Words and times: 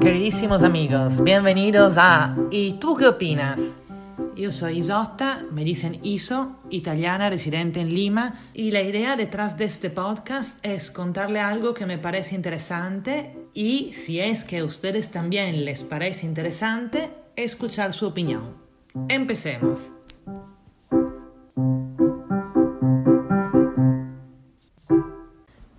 Queridísimos 0.00 0.62
amigos, 0.62 1.22
bienvenidos 1.22 1.98
a 1.98 2.34
¿Y 2.50 2.74
tú 2.74 2.96
qué 2.96 3.08
opinas? 3.08 3.76
Yo 4.34 4.52
soy 4.52 4.78
Isotta, 4.78 5.44
me 5.52 5.62
dicen 5.62 5.98
Iso, 6.02 6.56
italiana 6.70 7.28
residente 7.28 7.80
en 7.80 7.92
Lima, 7.92 8.40
y 8.54 8.70
la 8.70 8.80
idea 8.80 9.16
detrás 9.16 9.58
de 9.58 9.66
este 9.66 9.90
podcast 9.90 10.58
es 10.64 10.90
contarle 10.90 11.40
algo 11.40 11.74
que 11.74 11.84
me 11.84 11.98
parece 11.98 12.34
interesante 12.34 13.36
y 13.52 13.92
si 13.92 14.18
es 14.18 14.44
que 14.44 14.60
a 14.60 14.64
ustedes 14.64 15.10
también 15.10 15.66
les 15.66 15.82
parece 15.82 16.24
interesante, 16.24 17.10
escuchar 17.36 17.92
su 17.92 18.06
opinión. 18.06 18.54
Empecemos. 19.08 19.92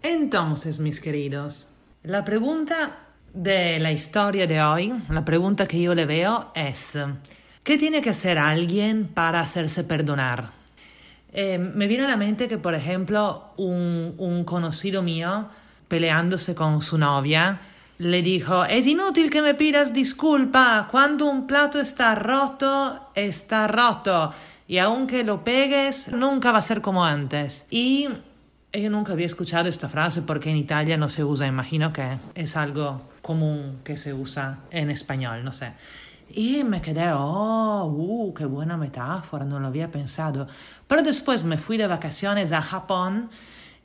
Entonces, 0.09 0.79
mis 0.79 1.01
queridos, 1.01 1.67
la 2.03 2.23
pregunta 2.23 2.99
de 3.33 3.77
la 3.81 3.91
historia 3.91 4.47
de 4.47 4.61
hoy, 4.61 4.93
la 5.09 5.25
pregunta 5.25 5.67
que 5.67 5.81
yo 5.81 5.93
le 5.93 6.05
veo 6.05 6.49
es, 6.55 6.97
¿qué 7.61 7.77
tiene 7.77 8.01
que 8.01 8.11
hacer 8.11 8.37
alguien 8.37 9.09
para 9.13 9.41
hacerse 9.41 9.83
perdonar? 9.83 10.51
Eh, 11.33 11.57
me 11.57 11.87
viene 11.87 12.05
a 12.05 12.07
la 12.07 12.15
mente 12.15 12.47
que, 12.47 12.57
por 12.57 12.73
ejemplo, 12.73 13.51
un, 13.57 14.15
un 14.17 14.45
conocido 14.45 15.03
mío, 15.03 15.49
peleándose 15.89 16.55
con 16.55 16.81
su 16.81 16.97
novia, 16.97 17.59
le 17.97 18.21
dijo, 18.21 18.63
es 18.63 18.87
inútil 18.87 19.29
que 19.29 19.41
me 19.41 19.55
pidas 19.55 19.93
disculpa, 19.93 20.87
cuando 20.89 21.25
un 21.25 21.47
plato 21.47 21.81
está 21.81 22.15
roto, 22.15 23.09
está 23.13 23.67
roto, 23.67 24.33
y 24.69 24.77
aunque 24.77 25.25
lo 25.25 25.43
pegues, 25.43 26.07
nunca 26.13 26.53
va 26.53 26.59
a 26.59 26.61
ser 26.61 26.79
como 26.79 27.03
antes. 27.03 27.65
Y 27.69 28.07
yo 28.73 28.89
nunca 28.89 29.13
había 29.13 29.25
escuchado 29.25 29.69
esta 29.69 29.89
frase 29.89 30.21
porque 30.21 30.49
en 30.49 30.57
Italia 30.57 30.97
no 30.97 31.09
se 31.09 31.23
usa, 31.23 31.47
imagino 31.47 31.93
que 31.93 32.17
es 32.35 32.57
algo 32.57 33.01
común 33.21 33.79
que 33.83 33.97
se 33.97 34.13
usa 34.13 34.59
en 34.71 34.89
español, 34.89 35.43
no 35.43 35.51
sé. 35.51 35.73
Y 36.29 36.63
me 36.63 36.81
quedé, 36.81 37.11
oh, 37.13 37.85
uh, 37.85 38.33
qué 38.33 38.45
buena 38.45 38.75
metáfora, 38.75 39.45
no 39.45 39.59
lo 39.59 39.67
había 39.67 39.89
pensado. 39.89 40.47
Pero 40.85 41.01
después 41.01 41.43
me 41.43 41.57
fui 41.57 41.77
de 41.77 41.87
vacaciones 41.87 42.51
a 42.51 42.61
Japón 42.61 43.29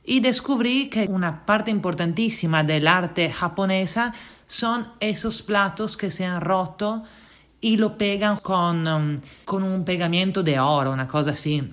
y 0.03 0.19
descubrí 0.19 0.89
que 0.89 1.05
una 1.05 1.45
parte 1.45 1.71
importantísima 1.71 2.63
del 2.63 2.87
arte 2.87 3.31
japonesa 3.31 4.13
son 4.45 4.87
esos 4.99 5.41
platos 5.41 5.95
que 5.95 6.11
se 6.11 6.25
han 6.25 6.41
roto 6.41 7.03
y 7.61 7.77
lo 7.77 7.97
pegan 7.97 8.37
con, 8.37 8.85
um, 8.85 9.21
con 9.45 9.63
un 9.63 9.85
pegamento 9.85 10.43
de 10.43 10.59
oro, 10.59 10.91
una 10.91 11.07
cosa 11.07 11.31
así. 11.31 11.63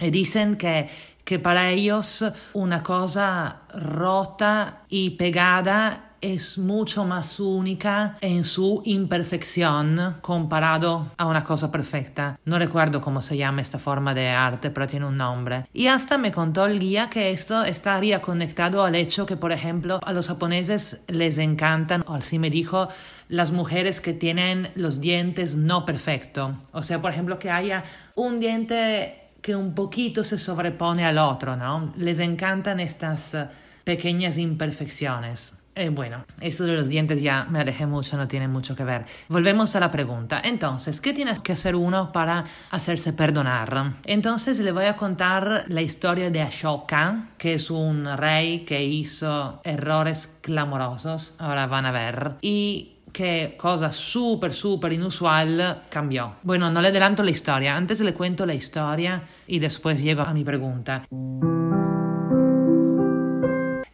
Y 0.00 0.10
dicen 0.10 0.56
que 0.56 0.88
que 1.26 1.40
para 1.40 1.70
ellos 1.70 2.24
una 2.52 2.84
cosa 2.84 3.62
rota 3.74 4.84
y 4.88 5.10
pegada 5.10 6.12
es 6.20 6.56
mucho 6.56 7.04
más 7.04 7.40
única 7.40 8.16
en 8.20 8.44
su 8.44 8.80
imperfección 8.84 10.18
comparado 10.22 11.08
a 11.16 11.26
una 11.26 11.42
cosa 11.42 11.72
perfecta. 11.72 12.38
No 12.44 12.60
recuerdo 12.60 13.00
cómo 13.00 13.20
se 13.22 13.36
llama 13.36 13.60
esta 13.60 13.80
forma 13.80 14.14
de 14.14 14.28
arte, 14.28 14.70
pero 14.70 14.86
tiene 14.86 15.06
un 15.06 15.16
nombre. 15.16 15.66
Y 15.74 15.88
hasta 15.88 16.16
me 16.16 16.30
contó 16.30 16.64
el 16.64 16.78
guía 16.78 17.10
que 17.10 17.30
esto 17.30 17.64
estaría 17.64 18.22
conectado 18.22 18.84
al 18.84 18.94
hecho 18.94 19.26
que, 19.26 19.36
por 19.36 19.50
ejemplo, 19.50 19.98
a 20.04 20.12
los 20.12 20.28
japoneses 20.28 21.02
les 21.08 21.38
encantan, 21.38 22.04
o 22.06 22.14
así 22.14 22.38
me 22.38 22.50
dijo, 22.50 22.86
las 23.28 23.50
mujeres 23.50 24.00
que 24.00 24.12
tienen 24.12 24.70
los 24.76 25.00
dientes 25.00 25.56
no 25.56 25.84
perfectos. 25.84 26.52
O 26.70 26.84
sea, 26.84 27.02
por 27.02 27.10
ejemplo, 27.10 27.40
que 27.40 27.50
haya 27.50 27.82
un 28.14 28.38
diente 28.38 29.25
que 29.40 29.54
un 29.54 29.74
poquito 29.74 30.24
se 30.24 30.38
sobrepone 30.38 31.04
al 31.04 31.18
otro, 31.18 31.56
¿no? 31.56 31.92
Les 31.96 32.18
encantan 32.18 32.80
estas 32.80 33.34
eh, 33.34 33.46
pequeñas 33.84 34.38
imperfecciones. 34.38 35.52
Eh, 35.78 35.90
bueno, 35.90 36.24
esto 36.40 36.64
de 36.64 36.74
los 36.74 36.88
dientes 36.88 37.22
ya 37.22 37.46
me 37.50 37.60
alejé 37.60 37.84
mucho, 37.84 38.16
no 38.16 38.26
tiene 38.26 38.48
mucho 38.48 38.74
que 38.74 38.82
ver. 38.82 39.04
Volvemos 39.28 39.76
a 39.76 39.80
la 39.80 39.90
pregunta. 39.90 40.40
Entonces, 40.42 41.02
¿qué 41.02 41.12
tiene 41.12 41.34
que 41.42 41.52
hacer 41.52 41.76
uno 41.76 42.12
para 42.12 42.44
hacerse 42.70 43.12
perdonar? 43.12 43.92
Entonces 44.06 44.58
le 44.60 44.72
voy 44.72 44.86
a 44.86 44.96
contar 44.96 45.66
la 45.68 45.82
historia 45.82 46.30
de 46.30 46.40
Ashoka, 46.40 47.26
que 47.36 47.52
es 47.52 47.70
un 47.70 48.08
rey 48.16 48.60
que 48.60 48.82
hizo 48.82 49.60
errores 49.64 50.38
clamorosos, 50.40 51.34
ahora 51.36 51.66
van 51.66 51.84
a 51.84 51.92
ver, 51.92 52.32
y 52.40 52.95
que 53.16 53.54
cosa 53.56 53.90
súper, 53.90 54.52
súper 54.52 54.92
inusual 54.92 55.84
cambió. 55.88 56.34
Bueno, 56.42 56.70
no 56.70 56.82
le 56.82 56.88
adelanto 56.88 57.22
la 57.22 57.30
historia, 57.30 57.74
antes 57.74 57.98
le 58.00 58.12
cuento 58.12 58.44
la 58.44 58.52
historia 58.52 59.22
y 59.46 59.58
después 59.58 60.02
llego 60.02 60.20
a 60.20 60.34
mi 60.34 60.44
pregunta. 60.44 61.04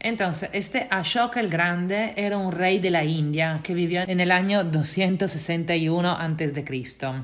Entonces, 0.01 0.51
este 0.53 0.89
Ashoka 0.91 1.39
el 1.39 1.49
Grande 1.49 2.15
era 2.17 2.37
un 2.37 2.51
rey 2.51 2.81
de 2.81 2.91
la 2.91 3.05
India 3.05 3.61
que 3.63 3.75
vivió 3.75 4.03
en 4.03 4.19
el 4.19 4.33
año 4.33 4.65
261 4.65 6.11
a.C. 6.11 6.65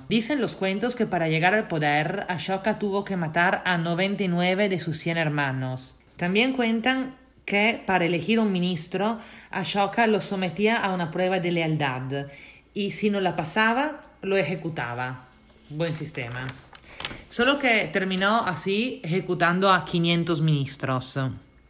Dicen 0.08 0.41
los 0.41 0.54
cuentos 0.54 0.94
que 0.94 1.06
para 1.06 1.28
llegar 1.28 1.53
al 1.54 1.66
poder, 1.66 2.26
Ashoka 2.28 2.78
tuvo 2.78 3.04
que 3.04 3.16
matar 3.16 3.62
a 3.64 3.76
99 3.76 4.69
de 4.69 4.78
sus 4.78 4.98
100 4.98 5.16
hermanos. 5.19 5.98
También 6.16 6.53
cuentan 6.53 7.16
que 7.48 7.82
para 7.86 8.04
elegir 8.04 8.38
un 8.38 8.53
ministro, 8.53 9.19
Ashoka 9.50 10.06
lo 10.06 10.20
sometía 10.20 10.76
a 10.76 10.92
una 10.92 11.10
prueba 11.10 11.41
de 11.41 11.50
lealtad 11.50 12.26
y 12.75 12.91
si 12.91 13.09
no 13.09 13.22
la 13.22 13.34
pasaba, 13.36 14.03
lo 14.20 14.36
ejecutaba. 14.36 15.25
Buen 15.70 15.94
sistema. 15.94 16.47
Solo 17.31 17.58
que 17.58 17.88
terminó 17.91 18.44
así 18.44 19.00
ejecutando 19.03 19.72
a 19.72 19.87
500 19.87 20.42
ministros. 20.42 21.19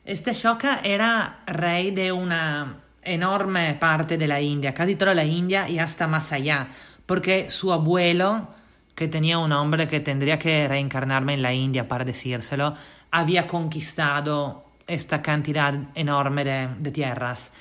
Este 0.05 0.31
Ashoka 0.33 0.81
era 0.83 1.43
rey 1.47 1.93
de 1.93 2.11
una 2.11 2.81
enorme 3.01 3.75
parte 3.75 4.19
de 4.19 4.27
la 4.27 4.41
India, 4.41 4.75
casi 4.75 4.97
toda 4.97 5.15
la 5.15 5.25
India 5.25 5.69
y 5.69 5.79
hasta 5.79 6.09
más 6.09 6.33
allá, 6.33 6.71
porque 7.07 7.51
su 7.51 7.73
abuelo, 7.73 8.49
que 8.97 9.07
tenía 9.07 9.39
un 9.39 9.53
hombre 9.53 9.87
que 9.87 10.01
tendría 10.01 10.41
que 10.41 10.67
reencarnarme 10.67 11.35
en 11.35 11.43
la 11.43 11.55
India 11.55 11.87
para 11.87 12.05
decírselo, 12.05 12.75
había 13.13 13.47
conquistado 13.47 14.68
esta 14.89 15.23
cantidad 15.23 15.75
enorme 15.95 16.45
de, 16.45 16.91
tierras, 16.91 17.53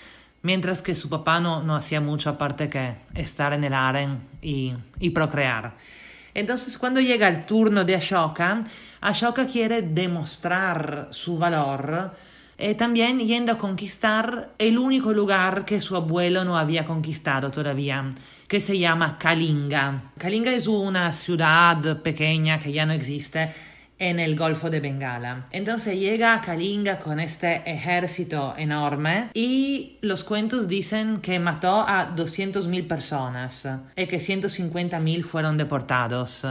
mientras 0.41 0.81
que 0.81 0.95
su 0.95 1.09
papá 1.09 1.39
no, 1.39 1.61
no, 1.61 1.75
hacía 1.75 2.01
mucho 2.01 2.31
aparte 2.31 2.69
que 2.69 2.95
estar 3.13 3.53
en 3.53 3.63
el 3.63 3.73
harem 3.73 4.19
y, 4.41 4.73
y 4.99 5.11
procrear. 5.11 5.75
Entonces, 6.33 6.77
cuando 6.77 7.01
llega 7.01 7.27
el 7.27 7.45
turno 7.45 7.83
de 7.83 7.95
Ashoka, 7.95 8.61
Ashoka 9.01 9.45
quiere 9.45 9.81
demostrar 9.81 11.09
su 11.11 11.37
valor 11.37 12.13
eh, 12.59 12.73
también 12.73 13.19
yendo 13.19 13.51
a 13.51 13.57
conquistar 13.57 14.49
el 14.57 14.79
único 14.79 15.13
lugar 15.13 15.63
que 15.63 15.79
su 15.79 15.95
abuelo 15.95 16.43
no 16.43 16.57
había 16.57 16.85
conquistado 16.85 17.51
todavía, 17.51 18.09
que 18.47 18.59
se 18.59 18.79
llama 18.79 19.19
Kalinga. 19.19 20.11
Kalinga 20.17 20.51
es 20.51 20.65
una 20.65 21.13
ciudad 21.13 22.01
pequeña 22.01 22.59
que 22.59 22.71
ya 22.71 22.87
no 22.87 22.93
existe 22.93 23.53
en 23.99 24.19
el 24.19 24.35
Golfo 24.35 24.69
de 24.69 24.79
Bengala. 24.79 25.45
Entonces 25.51 25.97
llega 25.97 26.35
a 26.35 26.41
Kalinga 26.41 26.99
con 26.99 27.19
este 27.19 27.63
ejército 27.69 28.53
enorme 28.57 29.29
y 29.33 29.97
los 30.01 30.23
cuentos 30.23 30.67
dicen 30.67 31.17
que 31.17 31.39
mató 31.39 31.81
a 31.87 32.15
200.000 32.15 32.87
personas 32.87 33.67
y 33.95 34.05
que 34.05 34.17
150.000 34.17 35.23
fueron 35.23 35.57
deportados. 35.57 36.45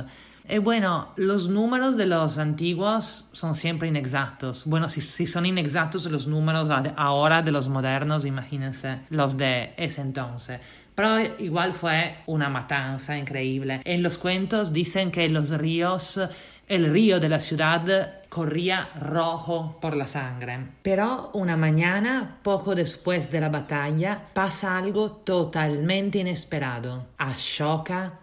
Y 0.48 0.58
bueno, 0.58 1.08
los 1.16 1.48
números 1.48 1.96
de 1.96 2.06
los 2.06 2.38
antiguos 2.38 3.28
son 3.32 3.56
siempre 3.56 3.88
inexactos. 3.88 4.64
Bueno, 4.64 4.88
si, 4.88 5.00
si 5.00 5.26
son 5.26 5.44
inexactos 5.44 6.06
los 6.06 6.28
números 6.28 6.70
ahora 6.96 7.42
de 7.42 7.50
los 7.50 7.68
modernos, 7.68 8.24
imagínense 8.24 9.00
los 9.10 9.36
de 9.36 9.74
ese 9.76 10.02
entonces. 10.02 10.60
Pero 10.94 11.18
igual 11.40 11.74
fue 11.74 12.18
una 12.26 12.48
matanza 12.48 13.18
increíble. 13.18 13.82
En 13.84 14.02
los 14.02 14.16
cuentos 14.16 14.72
dicen 14.72 15.10
que 15.10 15.28
los 15.28 15.50
ríos 15.50 16.20
el 16.68 16.90
río 16.90 17.20
de 17.20 17.28
la 17.28 17.40
ciudad 17.40 18.22
corría 18.28 18.88
rojo 19.00 19.78
por 19.80 19.96
la 19.96 20.06
sangre. 20.06 20.58
Pero 20.82 21.30
una 21.34 21.56
mañana, 21.56 22.38
poco 22.42 22.74
después 22.74 23.30
de 23.30 23.40
la 23.40 23.48
batalla, 23.48 24.22
pasa 24.32 24.76
algo 24.76 25.12
totalmente 25.12 26.18
inesperado. 26.18 27.06
Ashoka 27.18 28.14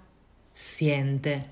siente 0.54 1.46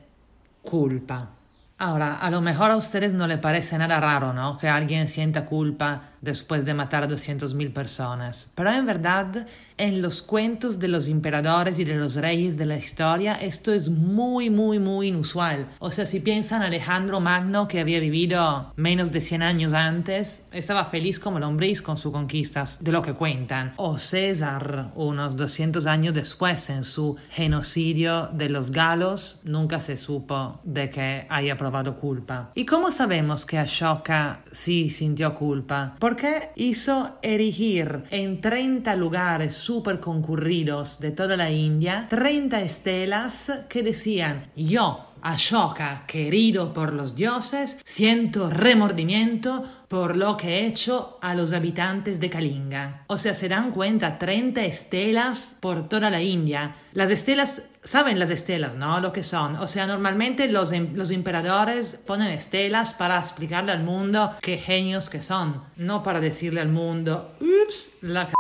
culpa. 0.62 1.30
Ahora, 1.78 2.18
a 2.18 2.30
lo 2.30 2.42
mejor 2.42 2.70
a 2.70 2.78
ustedes 2.78 3.14
no 3.14 3.26
le 3.26 3.40
parece 3.40 3.78
nada 3.78 4.00
raro, 4.00 4.34
¿no? 4.34 4.58
Que 4.58 4.68
alguien 4.68 5.08
sienta 5.08 5.46
culpa 5.46 6.11
después 6.22 6.66
de 6.66 6.74
matar 6.74 7.04
a 7.04 7.08
200.000 7.08 7.74
personas. 7.74 8.48
Pero 8.56 8.72
en 8.72 8.86
verdad 8.86 9.48
en 9.82 10.04
los 10.04 10.22
cuentos 10.22 10.78
de 10.78 10.88
los 10.88 11.08
emperadores 11.08 11.80
y 11.80 11.86
de 11.86 11.96
los 11.96 12.16
reyes 12.16 12.56
de 12.56 12.68
la 12.68 12.78
historia 12.78 13.34
esto 13.34 13.74
es 13.74 13.90
muy, 13.90 14.52
muy, 14.52 14.78
muy 14.78 15.08
inusual. 15.08 15.68
O 15.80 15.90
sea, 15.90 16.06
si 16.06 16.20
piensan 16.20 16.62
Alejandro 16.62 17.20
Magno, 17.20 17.68
que 17.68 17.80
había 17.80 18.00
vivido 18.00 18.74
menos 18.76 19.12
de 19.12 19.22
100 19.22 19.42
años 19.42 19.74
antes, 19.74 20.44
estaba 20.52 20.86
feliz 20.86 21.20
como 21.20 21.40
lombriz 21.40 21.82
con 21.82 21.98
sus 21.98 22.12
conquistas, 22.12 22.78
de 22.82 22.92
lo 22.92 23.02
que 23.02 23.14
cuentan. 23.14 23.74
O 23.78 23.98
César, 23.98 24.92
unos 24.96 25.36
200 25.36 25.88
años 25.88 26.14
después, 26.14 26.70
en 26.70 26.84
su 26.84 27.16
genocidio 27.32 28.28
de 28.28 28.50
los 28.50 28.72
galos, 28.72 29.42
nunca 29.46 29.80
se 29.80 29.98
supo 29.98 30.60
de 30.64 30.92
que 30.92 31.26
haya 31.28 31.58
probado 31.58 32.00
culpa. 32.00 32.52
¿Y 32.54 32.66
cómo 32.66 32.92
sabemos 32.92 33.48
que 33.48 33.58
Ashoka 33.58 34.44
sí 34.52 34.92
sintió 34.92 35.34
culpa? 35.34 35.96
Porque 36.12 36.50
hizo 36.58 37.20
erigir 37.22 38.04
en 38.10 38.42
30 38.42 38.98
lugares 38.98 39.54
súper 39.54 40.02
concurridos 40.02 41.00
de 41.00 41.12
toda 41.12 41.38
la 41.38 41.50
India 41.50 42.06
30 42.10 42.60
estelas 42.60 43.50
que 43.70 43.82
decían 43.82 44.52
yo 44.54 45.12
Ashoka, 45.22 46.04
querido 46.08 46.74
por 46.74 46.94
los 46.94 47.16
dioses, 47.16 47.80
siento 47.86 48.50
remordimiento 48.50 49.64
por 49.92 50.16
lo 50.16 50.38
que 50.38 50.48
he 50.48 50.68
hecho 50.68 51.18
a 51.22 51.36
los 51.36 51.52
habitantes 51.52 52.18
de 52.18 52.30
Kalinga. 52.30 53.04
O 53.08 53.18
sea, 53.18 53.36
se 53.36 53.50
dan 53.50 53.72
cuenta, 53.72 54.18
30 54.18 54.64
estelas 54.64 55.58
por 55.60 55.90
toda 55.90 56.10
la 56.10 56.22
India. 56.22 56.76
Las 56.94 57.10
estelas, 57.10 57.64
saben 57.84 58.18
las 58.18 58.30
estelas, 58.30 58.78
¿no? 58.78 59.02
Lo 59.02 59.12
que 59.12 59.22
son. 59.22 59.58
O 59.58 59.68
sea, 59.68 59.88
normalmente 59.88 60.48
los, 60.48 60.72
em, 60.72 60.96
los 60.96 61.12
emperadores 61.12 62.00
ponen 62.08 62.30
estelas 62.30 62.94
para 62.94 63.20
explicarle 63.20 63.74
al 63.74 63.84
mundo 63.84 64.32
qué 64.40 64.58
genios 64.58 65.10
que 65.10 65.22
son. 65.22 65.62
No 65.76 66.04
para 66.04 66.22
decirle 66.22 66.62
al 66.62 66.70
mundo, 66.70 67.36
ups, 67.42 67.92
la 68.00 68.28
c 68.28 68.34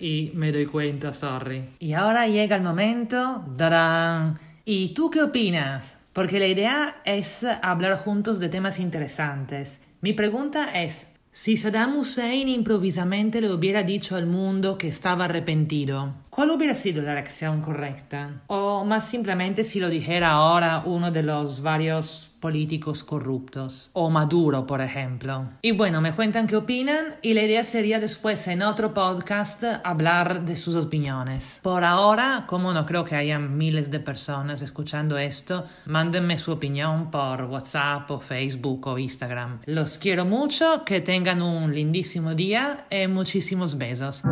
y 0.00 0.32
me 0.34 0.52
doy 0.52 0.64
cuenta, 0.64 1.12
sorry. 1.12 1.76
Y 1.80 1.92
ahora 1.92 2.28
llega 2.28 2.56
el 2.56 2.62
momento, 2.62 3.44
darán. 3.58 4.38
¿Y 4.64 4.94
tú 4.94 5.10
qué 5.10 5.22
opinas? 5.22 5.98
porque 6.14 6.38
la 6.38 6.46
idea 6.46 7.02
es 7.04 7.44
hablar 7.60 7.98
juntos 7.98 8.38
de 8.38 8.48
temas 8.48 8.78
interesantes. 8.78 9.80
Mi 10.04 10.12
pregunta 10.12 10.68
es, 10.82 11.06
si 11.32 11.56
Saddam 11.56 11.96
Hussein 11.96 12.46
improvisamente 12.50 13.40
le 13.40 13.50
hubiera 13.50 13.84
dicho 13.84 14.16
al 14.16 14.26
mundo 14.26 14.76
que 14.76 14.86
estaba 14.86 15.24
arrepentido, 15.24 16.12
¿cuál 16.34 16.50
hubiera 16.50 16.74
sido 16.74 17.02
la 17.02 17.14
reacción 17.14 17.60
correcta? 17.60 18.42
O 18.48 18.84
más 18.84 19.08
simplemente 19.08 19.62
si 19.62 19.78
lo 19.78 19.88
dijera 19.88 20.32
ahora 20.32 20.82
uno 20.84 21.12
de 21.12 21.22
los 21.22 21.62
varios 21.62 22.30
políticos 22.40 23.04
corruptos, 23.04 23.88
o 23.94 24.10
Maduro, 24.10 24.66
por 24.66 24.82
ejemplo. 24.82 25.46
Y 25.62 25.72
bueno, 25.72 26.02
me 26.02 26.12
cuentan 26.12 26.46
qué 26.46 26.56
opinan 26.56 27.16
y 27.22 27.32
la 27.32 27.40
idea 27.40 27.64
sería 27.64 28.00
después 28.00 28.46
en 28.48 28.60
otro 28.60 28.92
podcast 28.92 29.64
hablar 29.82 30.44
de 30.44 30.54
sus 30.56 30.76
opiniones. 30.76 31.60
Por 31.62 31.84
ahora, 31.84 32.44
como 32.46 32.74
no 32.74 32.84
creo 32.84 33.06
que 33.06 33.16
haya 33.16 33.38
miles 33.38 33.90
de 33.90 34.00
personas 34.00 34.60
escuchando 34.60 35.16
esto, 35.16 35.64
mándenme 35.86 36.36
su 36.36 36.52
opinión 36.52 37.10
por 37.10 37.44
WhatsApp 37.44 38.10
o 38.10 38.20
Facebook 38.20 38.88
o 38.88 38.98
Instagram. 38.98 39.60
Los 39.64 39.96
quiero 39.96 40.26
mucho, 40.26 40.84
que 40.84 41.00
tengan 41.00 41.40
un 41.40 41.74
lindísimo 41.74 42.34
día 42.34 42.86
y 42.90 43.06
muchísimos 43.06 43.78
besos. 43.78 44.22